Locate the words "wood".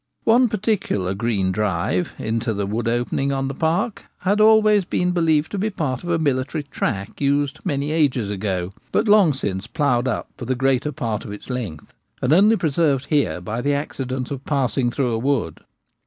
2.65-2.87, 15.19-15.59